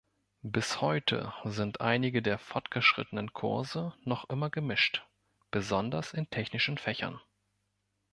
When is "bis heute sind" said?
0.41-1.79